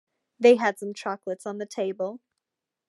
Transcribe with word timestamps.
They 0.39 0.55
had 0.55 0.79
some 0.79 0.95
chocolates 0.95 1.45
on 1.45 1.59
the 1.59 1.67
table. 1.67 2.21